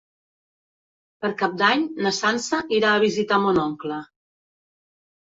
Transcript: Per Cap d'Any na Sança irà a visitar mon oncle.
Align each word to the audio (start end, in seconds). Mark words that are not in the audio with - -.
Per 1.25 1.29
Cap 1.41 1.51
d'Any 1.61 1.83
na 2.05 2.11
Sança 2.19 2.61
irà 2.77 2.93
a 2.93 3.01
visitar 3.03 3.37
mon 3.43 3.59
oncle. 3.65 3.99